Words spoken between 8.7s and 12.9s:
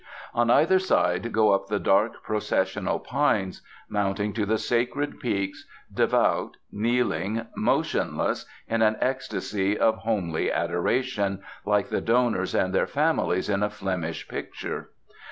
an ecstasy of homely adoration, like the donors and their